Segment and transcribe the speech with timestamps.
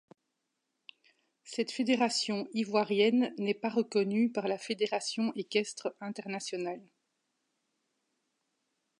[1.43, 6.81] Cette fédération ivoirienne n'est pas reconnue par la Fédération équestre internationale.